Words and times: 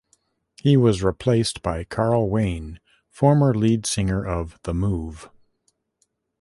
He 0.63 0.75
was 0.77 1.03
replaced 1.03 1.61
by 1.61 1.83
Carl 1.83 2.27
Wayne, 2.27 2.79
former 3.11 3.53
lead 3.53 3.85
singer 3.85 4.25
of 4.25 4.57
The 4.63 4.73
Move. 4.73 5.29